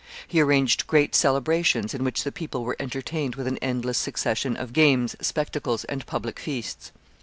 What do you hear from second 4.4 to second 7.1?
of games, spectacles, and public feasts.